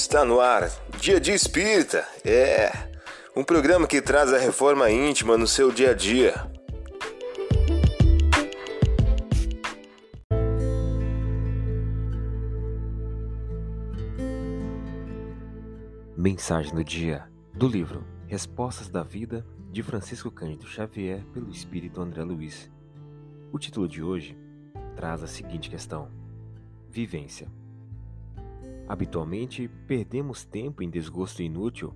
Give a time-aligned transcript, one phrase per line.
[0.00, 0.70] Está no ar,
[1.00, 2.06] Dia de Espírita.
[2.24, 2.70] É
[3.34, 6.34] um programa que traz a reforma íntima no seu dia a dia.
[16.16, 22.22] Mensagem do dia do livro Respostas da Vida de Francisco Cândido Xavier pelo Espírito André
[22.22, 22.70] Luiz.
[23.52, 24.38] O título de hoje
[24.94, 26.08] traz a seguinte questão:
[26.88, 27.48] Vivência.
[28.88, 31.92] Habitualmente, perdemos tempo em desgosto inútil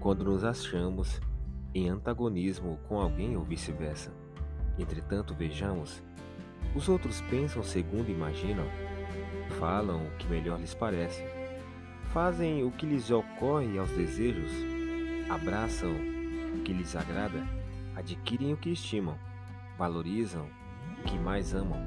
[0.00, 1.20] quando nos achamos
[1.74, 4.10] em antagonismo com alguém ou vice-versa.
[4.78, 6.02] Entretanto, vejamos,
[6.74, 8.64] os outros pensam segundo imaginam,
[9.58, 11.22] falam o que melhor lhes parece,
[12.12, 14.50] fazem o que lhes ocorre aos desejos,
[15.28, 15.92] abraçam
[16.56, 17.46] o que lhes agrada,
[17.94, 19.18] adquirem o que estimam,
[19.76, 20.48] valorizam
[20.98, 21.80] o que mais amam,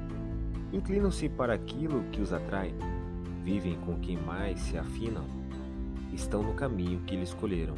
[0.72, 2.72] inclinam-se para aquilo que os atrai
[3.46, 5.24] vivem com quem mais se afinam,
[6.12, 7.76] estão no caminho que eles escolheram.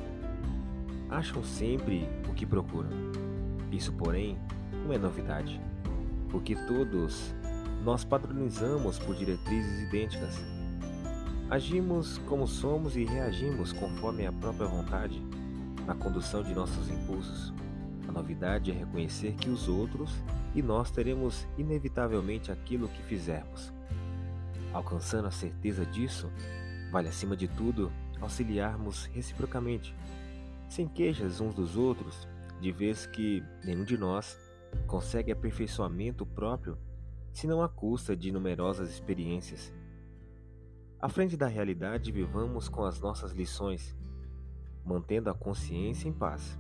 [1.11, 2.89] Acham sempre o que procuram.
[3.71, 4.39] Isso, porém,
[4.87, 5.61] não é novidade,
[6.31, 7.35] porque todos
[7.85, 10.41] nós padronizamos por diretrizes idênticas.
[11.51, 15.23] Agimos como somos e reagimos conforme a própria vontade
[15.87, 17.53] na condução de nossos impulsos.
[18.09, 20.11] A novidade é reconhecer que os outros
[20.55, 23.77] e nós teremos inevitavelmente aquilo que fizermos.
[24.73, 26.31] Alcançando a certeza disso,
[26.91, 29.95] vale acima de tudo auxiliarmos reciprocamente,
[30.69, 32.29] sem queixas uns dos outros,
[32.61, 34.39] de vez que nenhum de nós
[34.87, 36.77] consegue aperfeiçoamento próprio
[37.33, 39.73] senão à custa de numerosas experiências.
[41.01, 43.97] À frente da realidade, vivamos com as nossas lições,
[44.85, 46.59] mantendo a consciência em paz,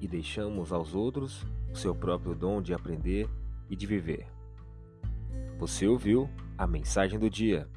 [0.00, 3.28] e deixamos aos outros o seu próprio dom de aprender
[3.70, 4.26] e de viver.
[5.58, 7.68] Você ouviu a mensagem do dia.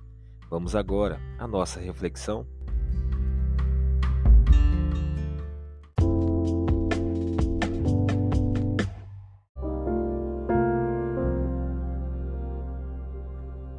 [0.49, 2.45] Vamos agora à nossa reflexão.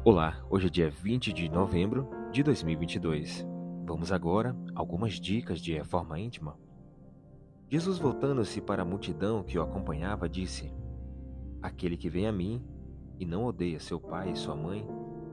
[0.03, 3.45] Olá, hoje é dia 20 de novembro de 2022.
[3.85, 6.57] Vamos agora a algumas dicas de reforma íntima.
[7.69, 10.73] Jesus, voltando-se para a multidão que o acompanhava, disse:
[11.61, 12.65] Aquele que vem a mim
[13.19, 14.87] e não odeia seu pai e sua mãe,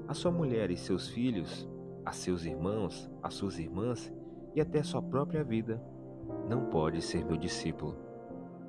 [0.09, 1.69] a sua mulher e seus filhos,
[2.05, 4.13] a seus irmãos, a suas irmãs
[4.55, 5.81] e até sua própria vida,
[6.49, 7.97] não pode ser meu discípulo.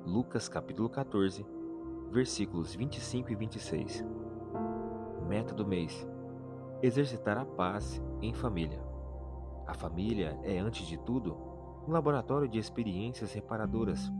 [0.06, 1.44] Lucas capítulo 14,
[2.10, 4.04] versículos 25 e 26.
[5.28, 6.06] Meta do mês:
[6.80, 8.80] exercitar a paz em família.
[9.66, 11.36] A família é, antes de tudo,
[11.86, 14.10] um laboratório de experiências reparadoras,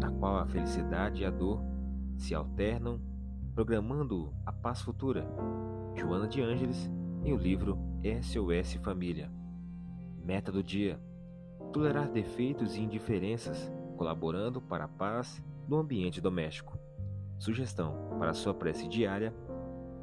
[0.00, 1.62] na qual a felicidade e a dor
[2.16, 3.00] se alternam
[3.58, 5.26] Programando a Paz Futura,
[5.96, 6.88] Joana de Ângeles,
[7.24, 7.76] em o livro
[8.22, 9.32] SOS Família.
[10.24, 11.00] Meta do dia:
[11.72, 16.78] tolerar defeitos e indiferenças, colaborando para a paz no ambiente doméstico.
[17.36, 19.34] Sugestão para sua prece diária: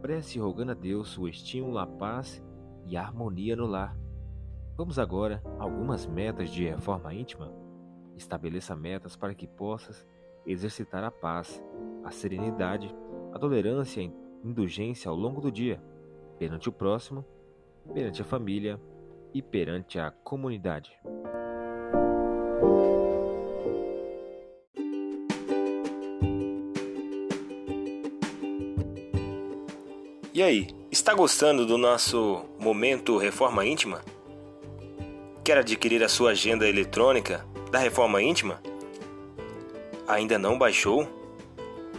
[0.01, 2.43] prece rogando a Deus o estímulo à paz
[2.85, 3.97] e à harmonia no lar.
[4.75, 7.53] Vamos agora a algumas metas de reforma íntima.
[8.17, 10.05] Estabeleça metas para que possas
[10.45, 11.63] exercitar a paz,
[12.03, 12.93] a serenidade
[13.35, 14.09] a tolerância e
[14.45, 15.81] indulgência ao longo do dia,
[16.39, 17.25] perante o próximo,
[17.93, 18.79] perante a família
[19.33, 20.97] e perante a comunidade.
[30.33, 34.01] E aí, está gostando do nosso momento Reforma Íntima?
[35.43, 38.61] Quer adquirir a sua agenda eletrônica da Reforma Íntima?
[40.07, 41.24] Ainda não baixou?